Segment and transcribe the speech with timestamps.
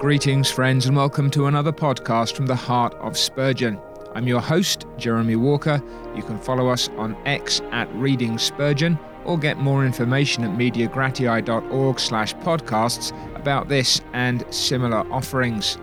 [0.00, 3.78] Greetings, friends, and welcome to another podcast from the heart of Spurgeon.
[4.14, 5.82] I'm your host, Jeremy Walker.
[6.16, 12.00] You can follow us on X at Reading Spurgeon or get more information at mediagratiae.org
[12.00, 15.76] slash podcasts about this and similar offerings.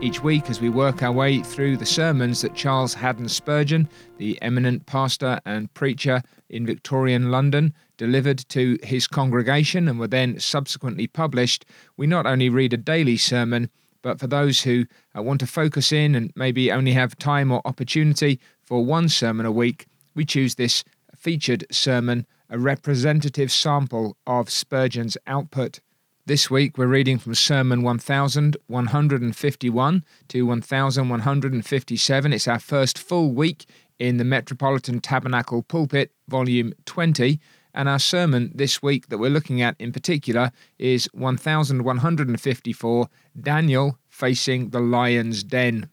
[0.00, 4.40] Each week, as we work our way through the sermons that Charles Haddon Spurgeon, the
[4.40, 11.06] eminent pastor and preacher in Victorian London, delivered to his congregation and were then subsequently
[11.06, 11.66] published,
[11.98, 13.68] we not only read a daily sermon,
[14.00, 14.86] but for those who
[15.16, 19.44] uh, want to focus in and maybe only have time or opportunity for one sermon
[19.44, 20.82] a week, we choose this
[21.14, 25.80] featured sermon, a representative sample of Spurgeon's output.
[26.26, 32.32] This week we're reading from Sermon 1151 to 1157.
[32.32, 33.66] It's our first full week
[33.98, 37.40] in the Metropolitan Tabernacle Pulpit, Volume 20.
[37.78, 40.50] And our sermon this week that we're looking at in particular
[40.80, 43.08] is 1154
[43.40, 45.88] Daniel Facing the Lion's Den.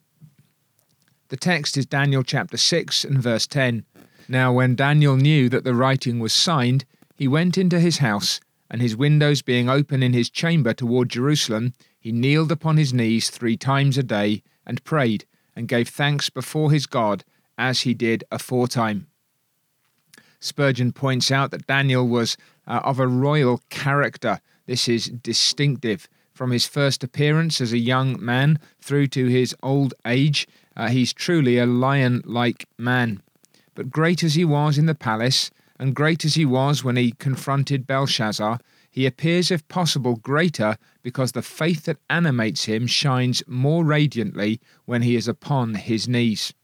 [1.28, 3.84] The text is Daniel chapter 6 and verse 10.
[4.28, 8.82] Now, when Daniel knew that the writing was signed, he went into his house and
[8.82, 13.56] his windows being open in his chamber toward Jerusalem, he kneeled upon his knees three
[13.56, 17.22] times a day, and prayed, and gave thanks before his God,
[17.56, 19.06] as he did aforetime.
[20.40, 24.40] Spurgeon points out that Daniel was uh, of a royal character.
[24.66, 26.08] This is distinctive.
[26.32, 31.14] From his first appearance as a young man through to his old age, uh, he's
[31.14, 33.22] truly a lion like man.
[33.74, 37.12] But great as he was in the palace, and great as he was when he
[37.12, 38.58] confronted Belshazzar,
[38.90, 45.02] he appears, if possible, greater because the faith that animates him shines more radiantly when
[45.02, 46.54] he is upon his knees.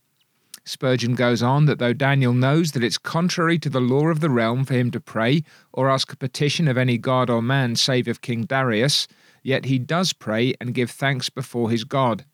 [0.64, 4.30] Spurgeon goes on that though Daniel knows that it's contrary to the law of the
[4.30, 8.06] realm for him to pray or ask a petition of any god or man save
[8.06, 9.08] of King Darius,
[9.42, 12.24] yet he does pray and give thanks before his God.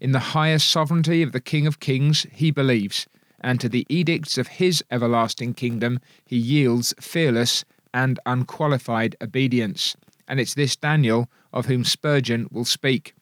[0.00, 3.06] In the higher sovereignty of the King of Kings he believes,
[3.40, 9.94] and to the edicts of his everlasting kingdom he yields fearless and unqualified obedience.
[10.26, 13.14] And it's this Daniel of whom Spurgeon will speak.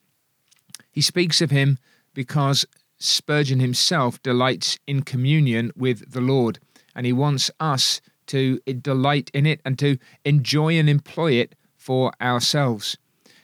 [0.91, 1.79] He speaks of him
[2.15, 2.65] because
[2.99, 6.59] Spurgeon himself delights in communion with the Lord,
[6.95, 12.13] and he wants us to delight in it and to enjoy and employ it for
[12.21, 12.97] ourselves.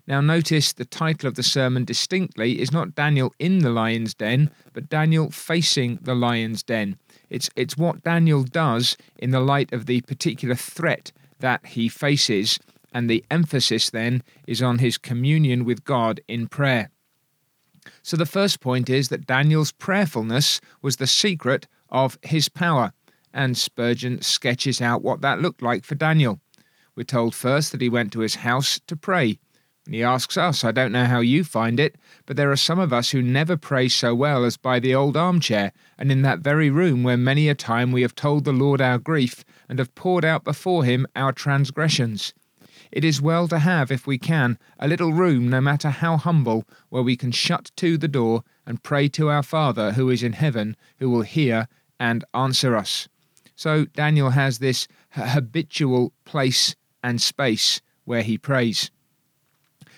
[0.07, 4.51] Now, notice the title of the sermon distinctly is not Daniel in the lion's den,
[4.73, 6.97] but Daniel facing the lion's den.
[7.31, 12.59] It's, it's what Daniel does in the light of the particular threat that he faces,
[12.93, 16.91] and the emphasis then is on his communion with God in prayer.
[18.03, 22.93] So, the first point is that Daniel's prayerfulness was the secret of his power,
[23.33, 26.41] and Spurgeon sketches out what that looked like for Daniel.
[26.95, 29.39] We're told first that he went to his house to pray.
[29.85, 32.79] And he asks us, I don't know how you find it, but there are some
[32.79, 36.39] of us who never pray so well as by the old armchair, and in that
[36.39, 39.95] very room where many a time we have told the Lord our grief, and have
[39.97, 42.33] poured out before him our transgressions.
[42.93, 46.69] It is well to have, if we can, a little room, no matter how humble,
[46.91, 50.35] where we can shut to the door and pray to our Father who is in
[50.35, 53.09] heaven, who will hear and answer us.
[53.57, 58.91] So Daniel has this habitual place and space where he prays.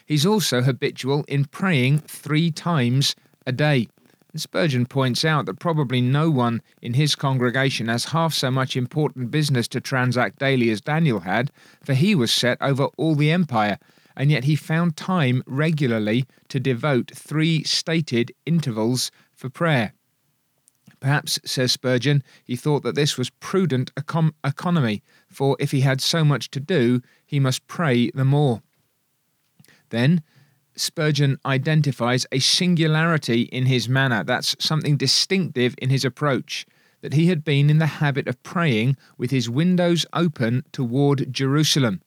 [0.07, 3.17] He's also habitual in praying three times
[3.47, 3.89] a day.
[4.35, 8.77] And Spurgeon points out that probably no one in his congregation has half so much
[8.77, 11.53] important business to transact daily as Daniel had,
[11.85, 13.79] for he was set over all the empire,
[14.17, 19.93] and yet he found time regularly to devote three stated intervals for prayer.
[20.99, 26.01] Perhaps, says Spurgeon, he thought that this was prudent econ- economy, for if he had
[26.01, 28.63] so much to do, he must pray the more.
[29.91, 30.25] Then,
[30.77, 34.25] Spurgeon identifies a singularity in his manner.
[34.25, 36.67] That's something distinctive in his approach.
[37.01, 42.01] That he had been in the habit of praying with his windows open toward Jerusalem.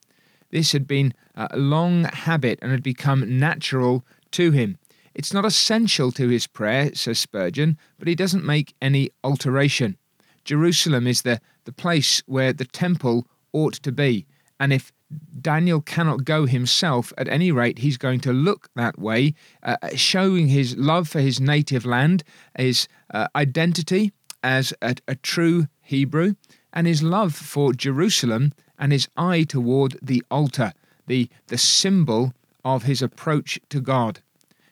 [0.49, 4.77] This had been a long habit and had become natural to him.
[5.13, 9.97] It's not essential to his prayer, says Spurgeon, but he doesn't make any alteration.
[10.45, 14.25] Jerusalem is the, the place where the temple ought to be.
[14.59, 14.91] And if
[15.39, 17.13] Daniel cannot go himself.
[17.17, 19.33] At any rate, he's going to look that way,
[19.63, 22.23] uh, showing his love for his native land,
[22.57, 24.11] his uh, identity
[24.43, 26.35] as a, a true Hebrew,
[26.73, 30.73] and his love for Jerusalem and his eye toward the altar,
[31.07, 32.33] the, the symbol
[32.65, 34.19] of his approach to God.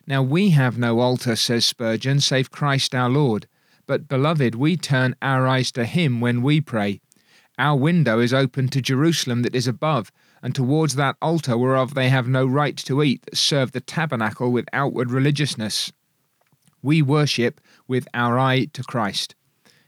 [0.06, 3.48] Now, we have no altar, says Spurgeon, save Christ our Lord.
[3.88, 7.00] But, beloved, we turn our eyes to him when we pray
[7.58, 10.12] Our window is open to Jerusalem that is above,
[10.46, 14.52] and towards that altar whereof they have no right to eat that serve the tabernacle
[14.52, 15.92] with outward religiousness.
[16.84, 19.34] We worship with our eye to Christ.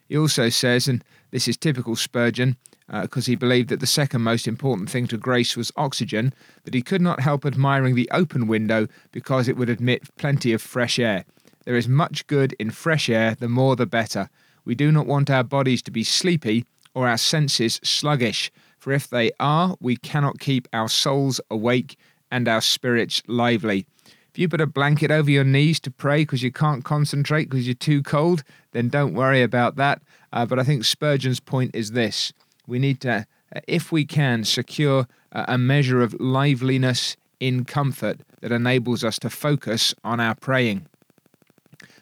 [0.09, 2.57] He also says, and this is typical Spurgeon,
[2.87, 6.33] because uh, he believed that the second most important thing to grace was oxygen,
[6.63, 10.61] that he could not help admiring the open window because it would admit plenty of
[10.63, 11.23] fresh air.
[11.65, 14.27] There is much good in fresh air, the more the better.
[14.65, 16.65] We do not want our bodies to be sleepy
[16.95, 21.97] or our senses sluggish, for if they are, we cannot keep our souls awake
[22.31, 23.85] and our spirits lively.
[24.05, 27.67] If you put a blanket over your knees to pray because you can't concentrate because
[27.67, 30.01] you're too cold, then don't worry about that.
[30.31, 32.33] Uh, but I think Spurgeon's point is this
[32.67, 33.25] we need to,
[33.67, 39.95] if we can, secure a measure of liveliness in comfort that enables us to focus
[40.03, 40.85] on our praying.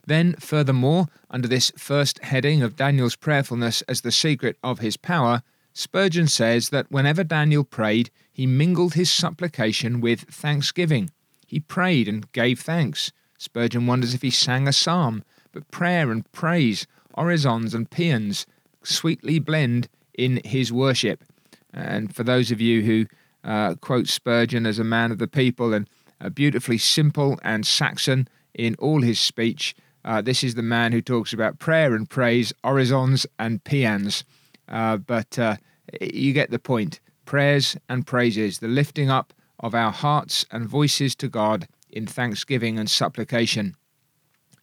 [0.06, 5.42] Then, furthermore, under this first heading of Daniel's prayerfulness as the secret of his power,
[5.78, 11.10] Spurgeon says that whenever Daniel prayed, he mingled his supplication with thanksgiving.
[11.46, 13.12] He prayed and gave thanks.
[13.38, 16.88] Spurgeon wonders if he sang a psalm, but prayer and praise,
[17.18, 18.46] orisons and paeans,
[18.84, 21.26] sweetly blend in his worship.
[21.74, 23.06] And for those of you who
[23.44, 25.90] uh, quote Spurgeon as a man of the people and
[26.22, 29.76] uh, beautifully simple and Saxon in all his speech,
[30.06, 34.24] uh, this is the man who talks about prayer and praise, orisons and paeans.
[34.68, 35.58] Uh, but uh,
[36.02, 37.00] you get the point.
[37.26, 42.78] Prayers and praises, the lifting up of our hearts and voices to God in thanksgiving
[42.78, 43.76] and supplication.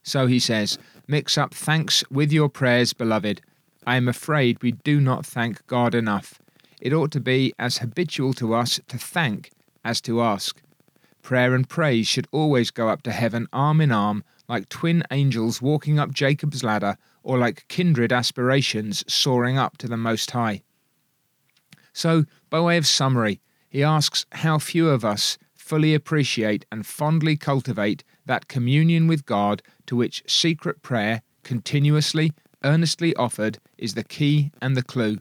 [0.03, 0.79] So he says,
[1.09, 3.41] Mix up thanks with your prayers, beloved
[3.85, 6.41] I am afraid we do not thank God enough.
[6.81, 9.51] It ought to be as habitual to us to thank
[9.85, 10.63] as to ask.
[11.23, 15.61] Prayer and praise should always go up to heaven arm in arm, like twin angels
[15.61, 20.63] walking up Jacob's ladder, or like kindred aspirations soaring up to the Most High.
[21.93, 27.37] So, by way of summary, he asks how few of us fully appreciate and fondly
[27.37, 32.33] cultivate that communion with God to which secret prayer, continuously
[32.65, 35.19] earnestly offered is the key and the clue.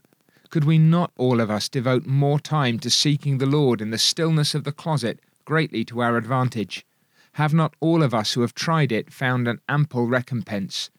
[0.49, 3.97] Could we not all of us devote more time to seeking the Lord in the
[3.97, 6.85] stillness of the closet, greatly to our advantage?
[7.33, 10.89] Have not all of us who have tried it found an ample recompense?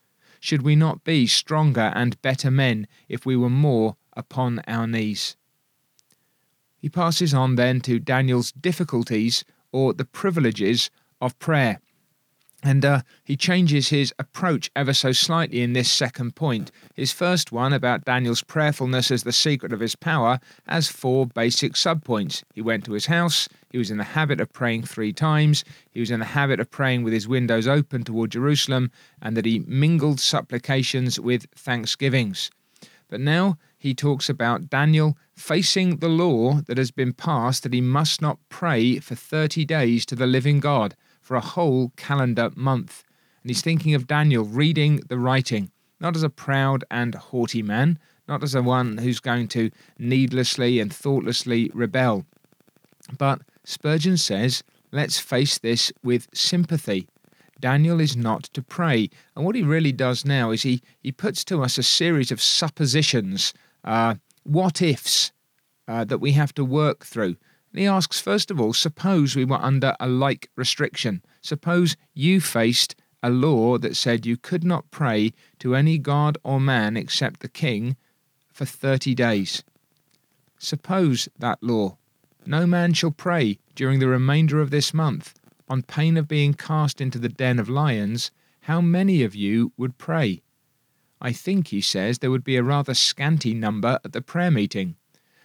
[0.42, 5.36] Should we not be stronger and better men if we were more upon our knees?
[6.76, 10.90] He passes on then to Daniel's difficulties or the privileges
[11.20, 11.80] of prayer.
[12.64, 16.70] And uh, he changes his approach ever so slightly in this second point.
[16.94, 20.38] His first one about Daniel's prayerfulness as the secret of his power
[20.68, 22.44] has four basic subpoints.
[22.54, 25.98] He went to his house, he was in the habit of praying three times, he
[25.98, 29.64] was in the habit of praying with his windows open toward Jerusalem, and that he
[29.66, 32.50] mingled supplications with thanksgivings.
[33.08, 37.80] But now he talks about Daniel facing the law that has been passed that he
[37.80, 43.04] must not pray for 30 days to the living God for a whole calendar month.
[43.42, 45.70] And he's thinking of Daniel reading the writing,
[46.00, 47.98] not as a proud and haughty man,
[48.28, 52.26] not as a one who's going to needlessly and thoughtlessly rebel.
[53.16, 57.08] But Spurgeon says, let's face this with sympathy.
[57.60, 59.08] Daniel is not to pray.
[59.36, 62.42] And what he really does now is he, he puts to us a series of
[62.42, 63.54] suppositions,
[63.84, 65.30] uh, what ifs,
[65.86, 67.36] uh, that we have to work through.
[67.72, 71.22] And he asks, first of all, suppose we were under a like restriction.
[71.40, 76.60] Suppose you faced a law that said you could not pray to any god or
[76.60, 77.96] man except the king
[78.52, 79.62] for 30 days.
[80.58, 81.96] Suppose that law.
[82.44, 87.00] No man shall pray during the remainder of this month, on pain of being cast
[87.00, 88.30] into the den of lions.
[88.62, 90.42] How many of you would pray?
[91.20, 94.96] I think, he says, there would be a rather scanty number at the prayer meeting.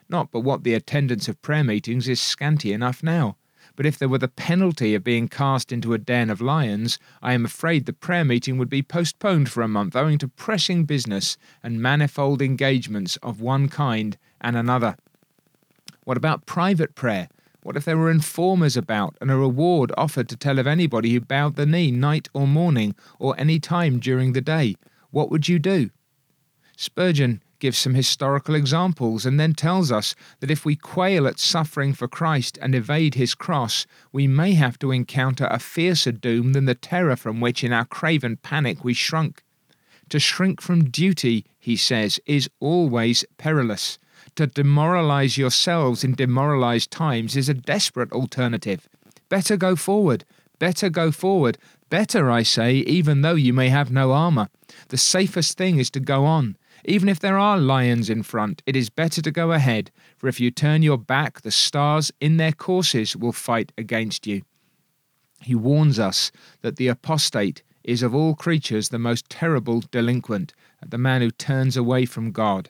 [0.09, 3.37] Not but what the attendance of prayer meetings is scanty enough now.
[3.75, 7.33] But if there were the penalty of being cast into a den of lions, I
[7.33, 11.37] am afraid the prayer meeting would be postponed for a month owing to pressing business
[11.61, 14.95] and manifold engagements of one kind and another.
[16.05, 17.27] What about private prayer?
[17.61, 21.19] What if there were informers about and a reward offered to tell of anybody who
[21.19, 24.75] bowed the knee night or morning or any time during the day?
[25.11, 25.89] What would you do?
[26.77, 31.93] Spurgeon gives some historical examples, and then tells us that if we quail at suffering
[31.93, 36.65] for Christ and evade his cross, we may have to encounter a fiercer doom than
[36.65, 39.43] the terror from which in our craven panic we shrunk.
[40.09, 43.99] To shrink from duty, he says, is always perilous.
[44.35, 48.87] To demoralize yourselves in demoralized times is a desperate alternative.
[49.29, 50.23] Better go forward,
[50.59, 51.57] better go forward,
[51.89, 54.49] better, I say, even though you may have no armour.
[54.89, 56.57] The safest thing is to go on
[56.89, 60.39] Even if there are lions in front, it is better to go ahead, for if
[60.39, 64.43] you turn your back, the stars in their courses will fight against you.
[65.41, 70.53] He warns us that the apostate is of all creatures the most terrible delinquent,
[70.85, 72.69] the man who turns away from God.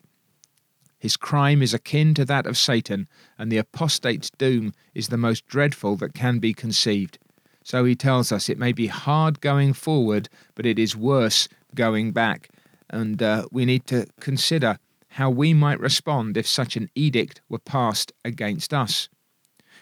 [0.97, 3.07] His crime is akin to that of Satan,
[3.37, 7.19] and the apostate's doom is the most dreadful that can be conceived.
[7.63, 12.13] So he tells us it may be hard going forward, but it is worse going
[12.13, 12.49] back.
[12.89, 14.79] And uh, we need to consider
[15.09, 19.09] how we might respond if such an edict were passed against us.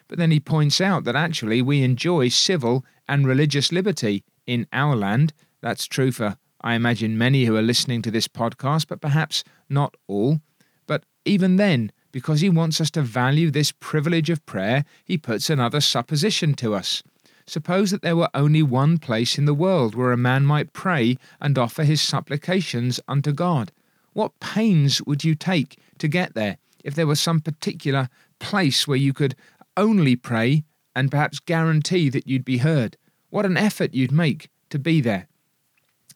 [0.07, 4.95] But then he points out that actually we enjoy civil and religious liberty in our
[4.95, 5.33] land.
[5.61, 9.95] That's true for, I imagine, many who are listening to this podcast, but perhaps not
[10.07, 10.41] all.
[10.87, 15.49] But even then, because he wants us to value this privilege of prayer, he puts
[15.49, 17.03] another supposition to us.
[17.47, 21.17] Suppose that there were only one place in the world where a man might pray
[21.39, 23.71] and offer his supplications unto God.
[24.13, 28.09] What pains would you take to get there if there were some particular
[28.39, 29.35] place where you could
[29.77, 30.63] only pray
[30.95, 32.97] and perhaps guarantee that you'd be heard?
[33.29, 35.27] What an effort you'd make to be there.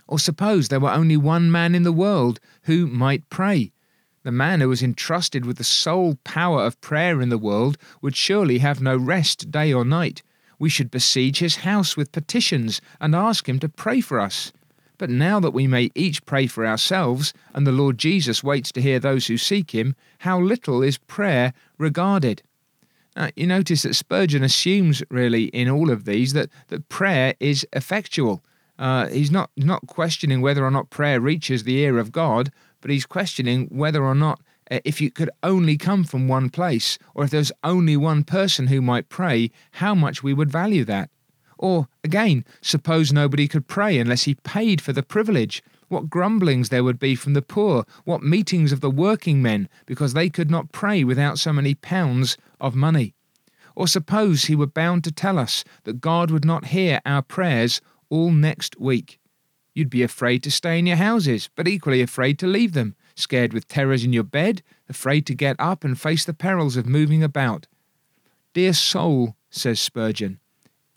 [0.08, 3.72] Or suppose there were only one man in the world who might pray.
[4.24, 8.16] The man who was entrusted with the sole power of prayer in the world would
[8.16, 10.24] surely have no rest day or night
[10.60, 14.52] we should besiege his house with petitions and ask him to pray for us.
[15.00, 18.82] But now that we may each pray for ourselves, and the Lord Jesus waits to
[18.82, 22.44] hear those who seek him, how little is prayer regarded?
[23.16, 27.66] Now, you notice that Spurgeon assumes, really, in all of these, that, that prayer is
[27.74, 28.44] effectual.
[28.78, 32.52] Uh, he's not, not questioning whether or not prayer reaches the ear of God,
[32.82, 36.98] but he's questioning whether or not Uh, if you could only come from one place,
[37.16, 41.10] or if there's only one person who might pray, how much we would value that.
[41.58, 45.62] Or, again, suppose nobody could pray unless he paid for the privilege.
[45.90, 50.14] What grumblings there would be from the poor, what meetings of the working men, because
[50.14, 53.16] they could not pray without so many pounds of money.
[53.76, 57.82] Or suppose he were bound to tell us that God would not hear our prayers
[58.10, 59.20] all next week.
[59.74, 63.54] You'd be afraid to stay in your houses, but equally afraid to leave them, scared
[63.54, 67.24] with terrors in your bed, afraid to get up and face the perils of moving
[67.24, 67.68] about.
[68.54, 70.40] Dear soul, says Spurgeon,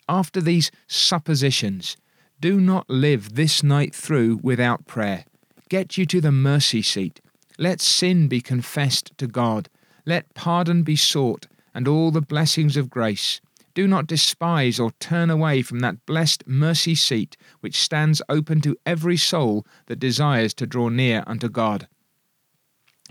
[0.08, 1.96] after these suppositions,
[2.40, 5.24] do not live this night through without prayer.
[5.68, 7.20] Get you to the mercy seat.
[7.58, 9.68] Let sin be confessed to God.
[10.04, 13.40] Let pardon be sought, and all the blessings of grace.
[13.74, 18.76] Do not despise or turn away from that blessed mercy seat which stands open to
[18.84, 21.88] every soul that desires to draw near unto God.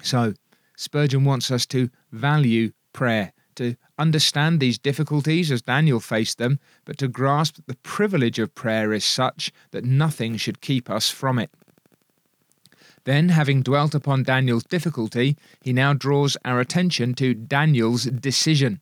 [0.04, 0.34] So,
[0.76, 6.98] Spurgeon wants us to value prayer, to understand these difficulties as Daniel faced them, but
[6.98, 11.38] to grasp that the privilege of prayer is such that nothing should keep us from
[11.38, 11.52] it.
[13.04, 18.82] Then, having dwelt upon Daniel's difficulty, he now draws our attention to Daniel's decision,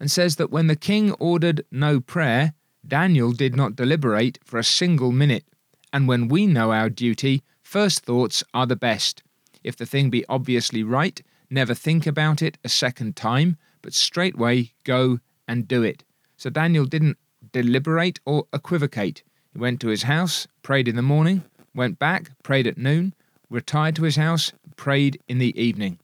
[0.00, 2.54] and says that when the king ordered no prayer,
[2.86, 5.44] Daniel did not deliberate for a single minute.
[5.92, 9.22] And when we know our duty, first thoughts are the best.
[9.62, 14.72] If the thing be obviously right, never think about it a second time, but straightway
[14.84, 16.02] go and do it.
[16.36, 17.18] So Daniel didn't
[17.52, 19.22] deliberate or equivocate.
[19.52, 23.14] He went to his house, prayed in the morning, went back, prayed at noon,
[23.50, 25.98] retired to his house, prayed in the evening.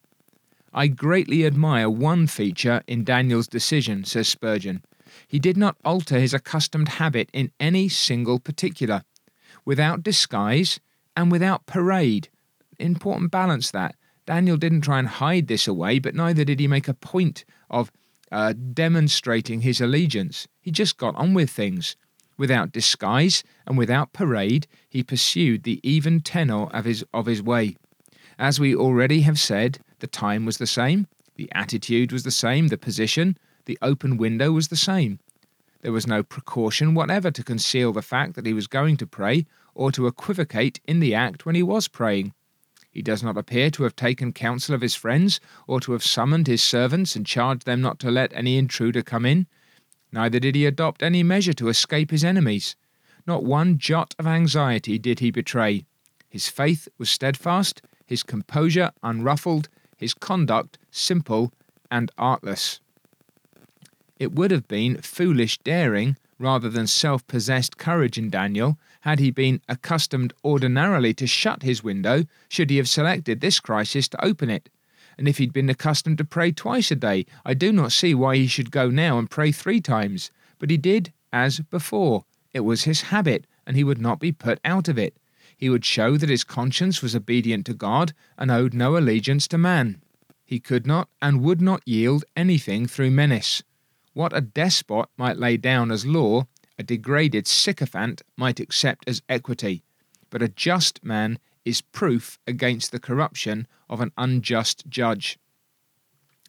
[0.79, 4.85] I greatly admire one feature in Daniel's decision, says Spurgeon.
[5.27, 9.03] He did not alter his accustomed habit in any single particular.
[9.65, 10.79] Without disguise
[11.17, 12.29] and without parade,
[12.79, 13.95] important balance that.
[14.27, 17.91] Daniel didn't try and hide this away, but neither did he make a point of
[18.31, 20.47] uh, demonstrating his allegiance.
[20.61, 21.97] He just got on with things.
[22.37, 27.77] Without disguise and without parade, he pursued the even tenor of his, of his way.
[28.39, 32.69] As we already have said, the time was the same, the attitude was the same,
[32.69, 35.21] the position, the open window was the same.
[35.81, 39.47] There was no precaution whatever to conceal the fact that he was going to pray
[39.75, 42.35] or to equivocate in the act when he was praying.
[42.91, 46.47] He does not appear to have taken counsel of his friends, or to have summoned
[46.47, 49.47] his servants and charged them not to let any intruder come in.
[50.13, 52.75] Neither did he adopt any measure to escape his enemies.
[53.27, 55.85] Not one jot of anxiety did he betray.
[56.29, 61.53] His faith was steadfast, his composure unruffled, his conduct simple
[61.91, 62.81] and artless.
[64.19, 69.31] It would have been foolish daring rather than self possessed courage in Daniel had he
[69.31, 74.51] been accustomed ordinarily to shut his window, should he have selected this crisis to open
[74.51, 74.69] it.
[75.17, 78.37] And if he'd been accustomed to pray twice a day, I do not see why
[78.37, 80.31] he should go now and pray three times.
[80.59, 82.25] But he did as before.
[82.53, 85.17] It was his habit, and he would not be put out of it.
[85.57, 89.59] He would show that his conscience was obedient to God and owed no allegiance to
[89.59, 90.03] man.
[90.45, 93.63] He could not and would not yield anything through menace.
[94.13, 96.47] What a despot might lay down as law,
[96.79, 99.83] a degraded sycophant might accept as equity.
[100.31, 105.39] But a just man is proof against the corruption of an unjust judge.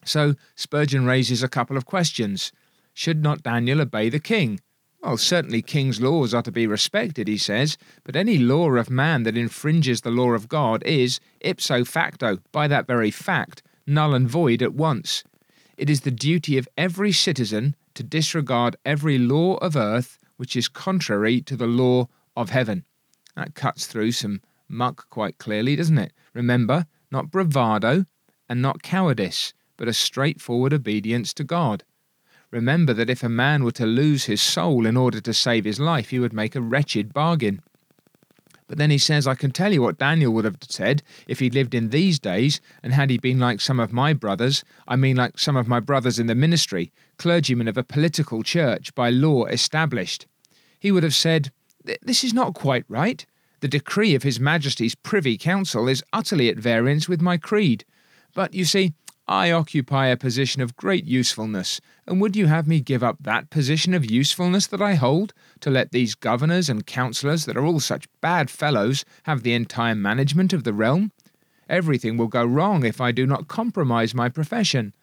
[0.06, 2.52] So Spurgeon raises a couple of questions.
[2.94, 4.60] Should not Daniel obey the king?
[5.02, 9.24] Well, certainly king's laws are to be respected, he says, but any law of man
[9.24, 14.28] that infringes the law of God is, ipso facto, by that very fact, null and
[14.28, 15.24] void at once.
[15.78, 20.68] It is the duty of every citizen to disregard every law of earth which is
[20.68, 22.84] contrary to the law of heaven.
[23.36, 26.14] That cuts through some muck quite clearly, doesn't it?
[26.34, 28.06] Remember, not bravado
[28.50, 31.84] and not cowardice, but a straightforward obedience to God.
[32.52, 35.80] Remember that if a man were to lose his soul in order to save his
[35.80, 37.62] life, he would make a wretched bargain.
[38.68, 41.54] But then he says, I can tell you what Daniel would have said if he'd
[41.54, 45.16] lived in these days, and had he been like some of my brothers, I mean
[45.16, 49.46] like some of my brothers in the ministry, clergymen of a political church by law
[49.46, 50.28] established.
[50.80, 51.52] He would have said,
[52.02, 53.26] This is not quite right.
[53.62, 57.86] The decree of His Majesty's Privy Council is utterly at variance with my creed.
[58.34, 58.94] But you see,
[59.30, 63.50] I occupy a position of great usefulness, and would you have me give up that
[63.50, 67.82] position of usefulness that I hold, to let these governors and councillors, that are all
[67.82, 71.12] such bad fellows, have the entire management of the realm?
[71.68, 74.94] Everything will go wrong if I do not compromise my profession.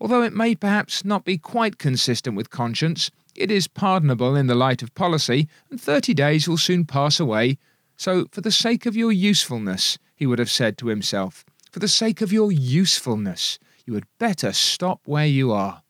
[0.00, 4.54] Although it may perhaps not be quite consistent with conscience, it is pardonable in the
[4.54, 7.58] light of policy, and thirty days will soon pass away.
[7.98, 11.88] So, for the sake of your usefulness, he would have said to himself, for the
[11.88, 15.82] sake of your usefulness, you had better stop where you are.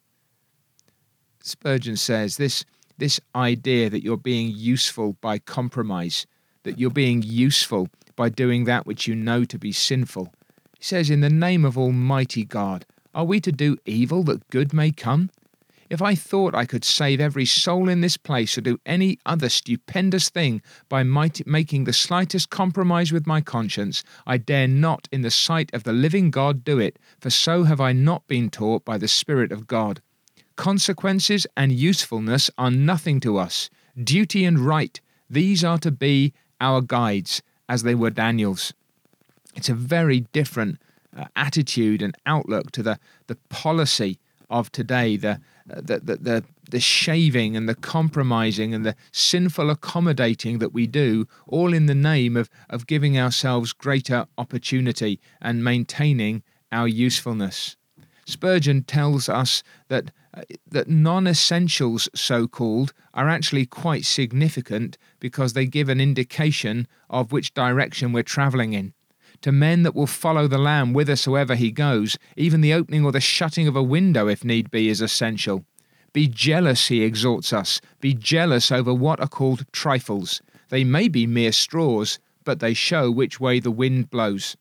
[1.43, 2.65] Spurgeon says this,
[2.99, 6.27] this idea that you're being useful by compromise,
[6.63, 10.33] that you're being useful by doing that which you know to be sinful.
[10.79, 14.73] He says, In the name of Almighty God, are we to do evil that good
[14.73, 15.31] may come?
[15.91, 19.49] If I thought I could save every soul in this place or do any other
[19.49, 25.31] stupendous thing by making the slightest compromise with my conscience, I dare not in the
[25.31, 28.99] sight of the living God do it, for so have I not been taught by
[28.99, 30.01] the Spirit of God.
[30.57, 33.69] Consequences and usefulness are nothing to us.
[34.03, 38.73] Duty and right, these are to be our guides, as they were Daniel's.
[39.55, 40.81] It's a very different
[41.17, 44.19] uh, attitude and outlook to the, the policy
[44.55, 50.61] of today, the, the, the, the, the shaving and the compromising and the sinful accommodating
[50.61, 56.45] that we do, all in the name of, of giving ourselves greater opportunity and maintaining
[56.71, 57.77] our usefulness.
[58.27, 65.55] Spurgeon tells us that, uh, that non essentials, so called, are actually quite significant because
[65.55, 68.95] they give an indication of which direction we're travelling in
[69.45, 72.17] to men that will follow the Lamb whithersoever he goes.
[72.35, 75.67] Even the opening or the shutting of a window, if need be, is essential.
[76.15, 77.79] Be jealous, he exhorts us.
[78.01, 80.41] Be jealous over what are called trifles.
[80.71, 84.57] They may be mere straws, but they show which way the wind blows.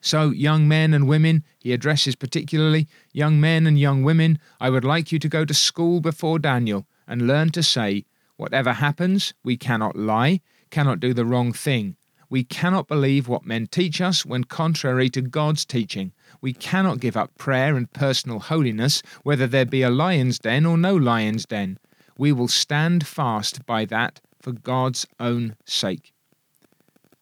[0.00, 4.84] So, young men and women, he addresses particularly young men and young women, I would
[4.84, 8.04] like you to go to school before Daniel and learn to say,
[8.36, 11.96] Whatever happens, we cannot lie, cannot do the wrong thing,
[12.30, 16.12] we cannot believe what men teach us when contrary to God's teaching.
[16.40, 20.76] We cannot give up prayer and personal holiness, whether there be a lion's den or
[20.76, 21.78] no lion's den.
[22.18, 26.12] We will stand fast by that for God's own sake.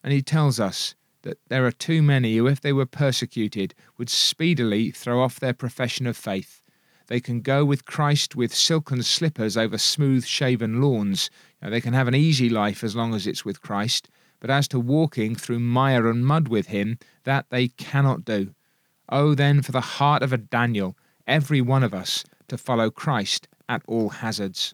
[0.03, 4.09] And he tells us that there are too many who, if they were persecuted, would
[4.09, 6.61] speedily throw off their profession of faith.
[7.07, 11.29] They can go with Christ with silken slippers over smooth shaven lawns.
[11.61, 14.79] They can have an easy life as long as it's with Christ but as to
[14.79, 18.53] walking through mire and mud with him, that they cannot do.
[19.09, 23.47] Oh, then, for the heart of a Daniel, every one of us, to follow Christ
[23.67, 24.73] at all hazards.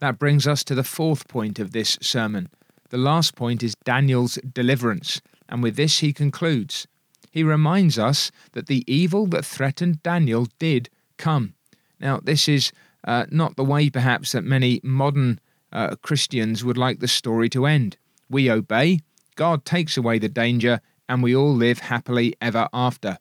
[0.00, 2.48] That brings us to the fourth point of this sermon.
[2.90, 6.86] The last point is Daniel's deliverance, and with this he concludes.
[7.30, 11.54] He reminds us that the evil that threatened Daniel did come.
[12.00, 12.72] Now, this is
[13.04, 15.40] uh, not the way, perhaps, that many modern
[15.72, 17.96] uh, Christians would like the story to end.
[18.28, 19.00] We obey,
[19.36, 23.18] God takes away the danger, and we all live happily ever after.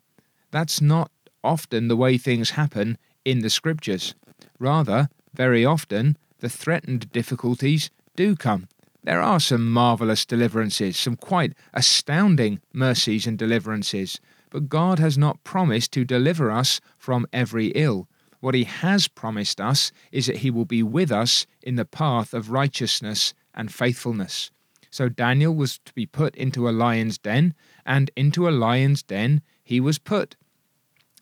[0.51, 1.11] That's not
[1.43, 4.15] often the way things happen in the scriptures.
[4.59, 8.67] Rather, very often, the threatened difficulties do come.
[9.03, 15.43] There are some marvellous deliverances, some quite astounding mercies and deliverances, but God has not
[15.43, 18.07] promised to deliver us from every ill.
[18.39, 22.33] What He has promised us is that He will be with us in the path
[22.33, 24.49] of righteousness and faithfulness.
[24.95, 27.53] So Daniel was to be put into a lion's den,
[27.85, 30.37] and into a lion's den he was put.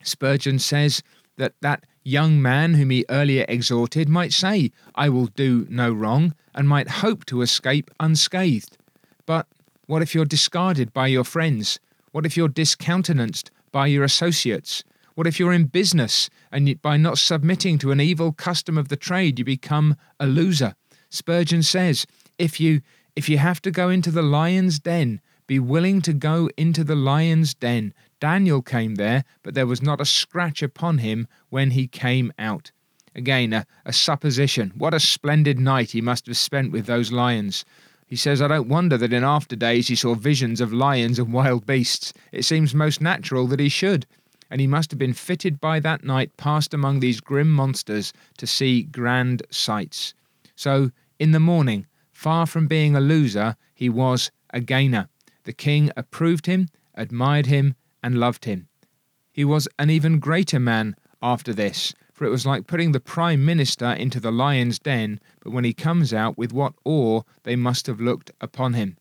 [0.04, 1.02] Spurgeon says
[1.38, 6.36] that that young man whom he earlier exhorted might say, I will do no wrong,
[6.54, 8.78] and might hope to escape unscathed.
[9.26, 9.48] But
[9.88, 11.80] what if you're discarded by your friends?
[12.12, 14.84] What if you're discountenanced by your associates?
[15.16, 18.98] What if you're in business and by not submitting to an evil custom of the
[18.98, 20.76] trade you become a loser?
[21.10, 22.06] Spurgeon says,
[22.38, 22.82] if you
[23.15, 26.95] if you have to go into the lion's den, be willing to go into the
[26.95, 27.93] lion's den.
[28.19, 32.71] Daniel came there, but there was not a scratch upon him when he came out.
[33.15, 34.71] Again, a, a supposition.
[34.76, 37.65] What a splendid night he must have spent with those lions.
[38.08, 41.34] He says, I don't wonder that in after days he saw visions of lions and
[41.34, 42.13] wild beasts.
[42.32, 44.06] It seems most natural that he should.
[44.49, 48.47] And he must have been fitted by that night passed among these grim monsters to
[48.47, 50.13] see grand sights.
[50.56, 51.88] So, in the morning,
[52.24, 55.10] far from being a loser, he was a gainer.
[55.44, 58.70] The king approved him, admired him, and loved him.
[59.34, 63.44] He was an even greater man after this, for it was like putting the Prime
[63.44, 67.88] Minister into the lion's den, but when he comes out, with what awe they must
[67.88, 68.96] have looked upon him.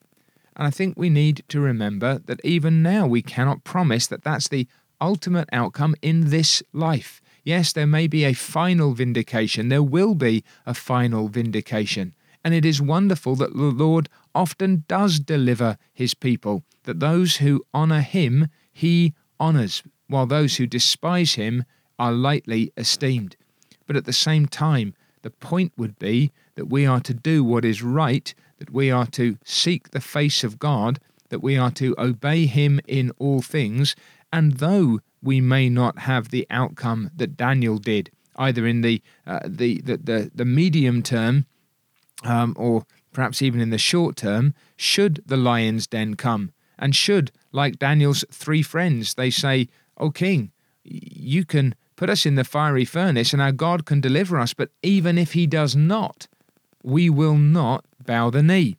[0.56, 4.48] And I think we need to remember that even now we cannot promise that that's
[4.48, 4.66] the
[5.00, 7.22] ultimate outcome in this life.
[7.44, 12.14] Yes, there may be a final vindication, there will be a final vindication.
[12.44, 17.64] And it is wonderful that the Lord often does deliver his people, that those who
[17.72, 21.64] honour him he honours, while those who despise him
[21.98, 23.36] are lightly esteemed.
[23.86, 27.64] But at the same time, the point would be that we are to do what
[27.64, 31.94] is right, that we are to seek the face of God, that we are to
[31.98, 33.94] obey him in all things,
[34.32, 39.40] and though we may not have the outcome that Daniel did, either in the uh,
[39.46, 41.46] the, the, the the medium term
[42.24, 47.30] um, or perhaps even in the short term, should the lion's den come, and should,
[47.52, 50.50] like Daniel's three friends, they say, O king,
[50.84, 54.70] you can put us in the fiery furnace, and our God can deliver us, but
[54.82, 56.26] even if he does not,
[56.82, 58.76] we will not bow the knee.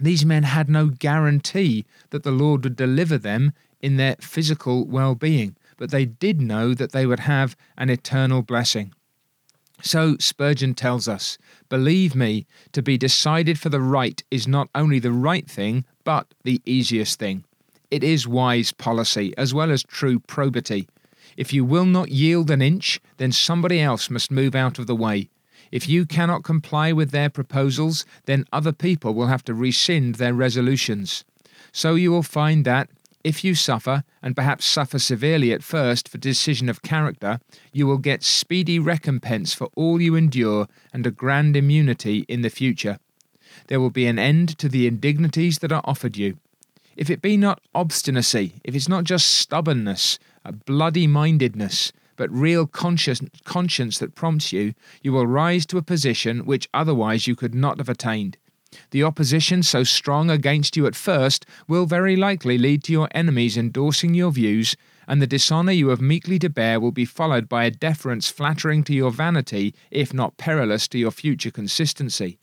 [0.00, 5.14] These men had no guarantee that the Lord would deliver them in their physical well
[5.14, 8.92] being, but they did know that they would have an eternal blessing.
[9.82, 14.98] So Spurgeon tells us, believe me, to be decided for the right is not only
[14.98, 17.44] the right thing, but the easiest thing.
[17.90, 20.88] It is wise policy as well as true probity.
[21.36, 24.96] If you will not yield an inch, then somebody else must move out of the
[24.96, 25.28] way.
[25.70, 30.34] If you cannot comply with their proposals, then other people will have to rescind their
[30.34, 31.24] resolutions.
[31.72, 32.88] So you will find that,
[33.26, 37.40] if you suffer, and perhaps suffer severely at first for decision of character,
[37.72, 42.48] you will get speedy recompense for all you endure and a grand immunity in the
[42.48, 43.00] future.
[43.66, 46.38] There will be an end to the indignities that are offered you.
[46.96, 52.64] If it be not obstinacy, if it's not just stubbornness, a bloody mindedness, but real
[52.64, 57.56] conscience, conscience that prompts you, you will rise to a position which otherwise you could
[57.56, 58.36] not have attained.
[58.90, 63.56] The opposition so strong against you at first will very likely lead to your enemies
[63.56, 64.76] endorsing your views,
[65.08, 68.82] and the dishonour you have meekly to bear will be followed by a deference flattering
[68.84, 72.38] to your vanity, if not perilous to your future consistency.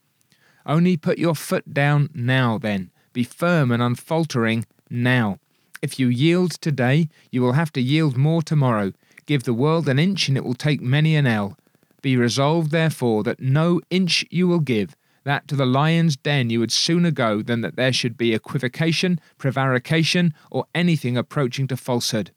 [0.65, 2.91] Only put your foot down now, then.
[3.11, 5.39] Be firm and unfaltering now.
[5.81, 8.93] If you yield today, you will have to yield more tomorrow.
[9.25, 11.57] Give the world an inch, and it will take many an ell.
[12.01, 16.59] Be resolved, therefore, that no inch you will give, that to the lion's den you
[16.59, 22.31] would sooner go than that there should be equivocation, prevarication, or anything approaching to falsehood.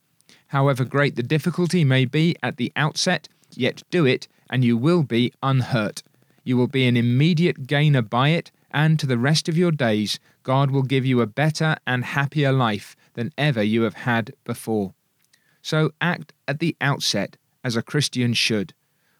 [0.48, 5.02] However great the difficulty may be at the outset, yet do it, and you will
[5.02, 6.02] be unhurt.
[6.44, 10.20] You will be an immediate gainer by it, and to the rest of your days,
[10.42, 14.94] God will give you a better and happier life than ever you have had before.
[15.62, 18.72] So act at the outset as a Christian should.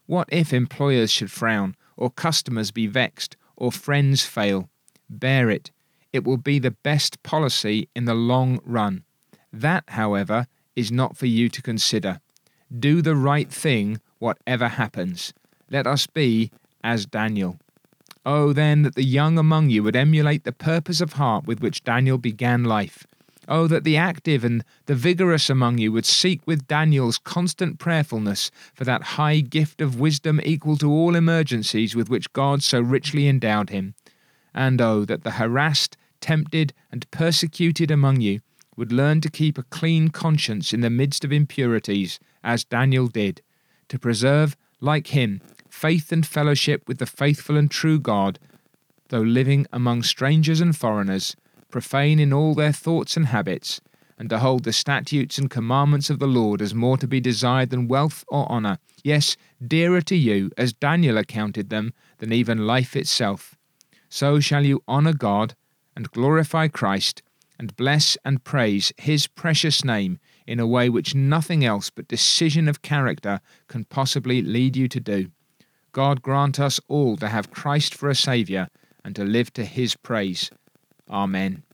[0.07, 4.69] What if employers should frown, or customers be vexed, or friends fail.
[5.09, 5.71] Bear it.
[6.13, 9.05] It will be the best policy in the long run.
[9.53, 12.21] That, however, is not for you to consider.
[12.77, 15.33] Do the right thing, whatever happens.
[15.71, 16.51] Let us be
[16.83, 17.59] as Daniel.
[18.25, 21.85] Oh, then, that the young among you would emulate the purpose of heart with which
[21.85, 23.07] Daniel began life.
[23.49, 28.51] Oh, that the active and the vigorous among you would seek with Daniel's constant prayerfulness
[28.75, 33.29] for that high gift of wisdom equal to all emergencies with which God so richly
[33.29, 33.95] endowed him.
[34.53, 38.41] And oh, that the harassed, tempted, and persecuted among you
[38.77, 43.43] would learn to keep a clean conscience in the midst of impurities, as Daniel did,
[43.89, 48.39] to preserve, like him, faith and fellowship with the faithful and true God,
[49.09, 51.37] though living among strangers and foreigners,
[51.77, 53.83] profane in all their thoughts and habits,
[54.19, 57.69] and to hold the statutes and commandments of the Lord as more to be desired
[57.69, 62.97] than wealth or honour, yes, dearer to you, as Daniel accounted them, than even life
[62.97, 63.59] itself.
[64.09, 65.55] So shall you honour God,
[65.95, 67.21] and glorify Christ,
[67.59, 72.69] and bless and praise his precious name in a way which nothing else but decision
[72.69, 75.27] of character can possibly lead you to do.
[75.93, 78.69] God grant us all to have Christ for a Saviour
[79.05, 80.51] and to live to his praise.
[81.11, 81.66] Amen.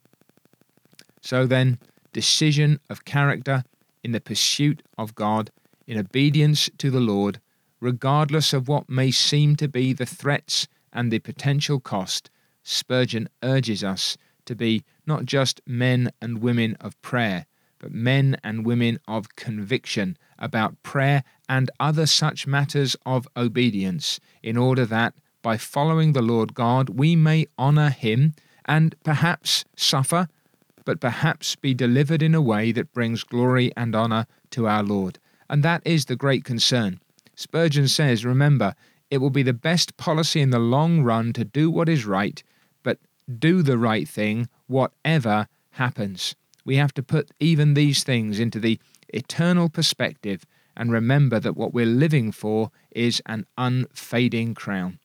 [1.22, 1.78] So then,
[2.12, 3.64] decision of character
[4.02, 5.50] in the pursuit of God,
[5.86, 7.40] in obedience to the Lord,
[7.80, 12.28] regardless of what may seem to be the threats and the potential cost,
[12.62, 17.46] Spurgeon urges us to be not just men and women of prayer,
[17.78, 24.56] but men and women of conviction about prayer and other such matters of obedience, in
[24.56, 30.28] order that, by following the Lord God, we may honour Him and perhaps suffer,
[30.84, 35.18] but perhaps be delivered in a way that brings glory and honour to our Lord.
[35.48, 37.00] And that is the great concern.
[37.34, 38.74] Spurgeon says, Remember,
[39.10, 42.42] it will be the best policy in the long run to do what is right,
[42.82, 42.98] but
[43.38, 46.34] do the right thing, whatever happens.
[46.64, 51.74] We have to put even these things into the eternal perspective and remember that what
[51.74, 54.98] we're living for is an unfading crown.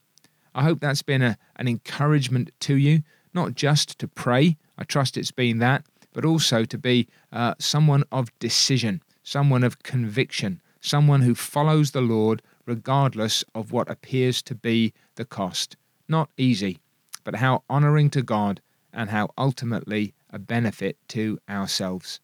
[0.55, 3.03] I hope that's been a, an encouragement to you,
[3.37, 8.03] not just to pray, I trust it's been that, but also to be uh, someone
[8.11, 14.55] of decision, someone of conviction, someone who follows the Lord regardless of what appears to
[14.55, 15.77] be the cost.
[16.07, 16.79] Not easy,
[17.23, 18.59] but how honouring to God
[18.91, 22.19] and how ultimately a benefit to ourselves.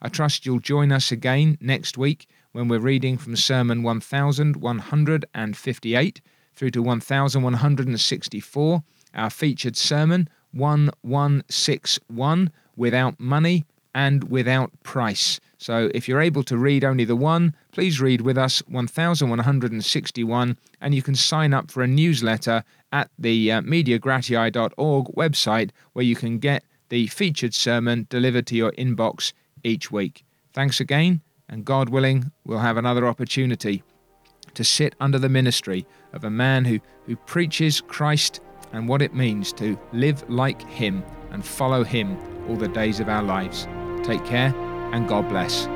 [0.00, 6.20] I trust you'll join us again next week when we're reading from Sermon 1158
[6.54, 13.64] through to 1164, our featured sermon 1161, Without Money
[13.94, 15.40] and Without Price.
[15.58, 20.94] So if you're able to read only the one, please read with us 1161, and
[20.94, 26.38] you can sign up for a newsletter at the uh, mediagratiae.org website where you can
[26.38, 29.32] get the featured sermon delivered to your inbox
[29.64, 30.24] each week.
[30.52, 33.82] Thanks again, and God willing, we'll have another opportunity
[34.54, 38.40] to sit under the ministry of a man who, who preaches Christ
[38.72, 42.16] and what it means to live like him and follow him
[42.48, 43.66] all the days of our lives.
[44.02, 44.54] Take care
[44.92, 45.68] and God bless.